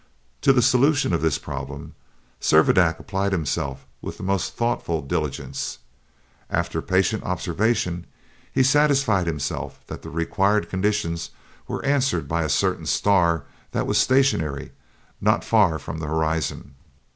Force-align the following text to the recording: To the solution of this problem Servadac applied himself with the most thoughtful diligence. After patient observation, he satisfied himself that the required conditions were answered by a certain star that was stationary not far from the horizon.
To 0.41 0.51
the 0.51 0.63
solution 0.63 1.13
of 1.13 1.21
this 1.21 1.37
problem 1.37 1.93
Servadac 2.41 2.97
applied 2.99 3.31
himself 3.33 3.85
with 4.01 4.17
the 4.17 4.23
most 4.23 4.55
thoughtful 4.55 5.03
diligence. 5.03 5.77
After 6.49 6.81
patient 6.81 7.23
observation, 7.23 8.07
he 8.51 8.63
satisfied 8.63 9.27
himself 9.27 9.81
that 9.85 10.01
the 10.01 10.09
required 10.09 10.69
conditions 10.71 11.29
were 11.67 11.85
answered 11.85 12.27
by 12.27 12.41
a 12.41 12.49
certain 12.49 12.87
star 12.87 13.43
that 13.73 13.85
was 13.85 13.99
stationary 13.99 14.71
not 15.21 15.45
far 15.45 15.77
from 15.77 15.99
the 15.99 16.07
horizon. 16.07 16.73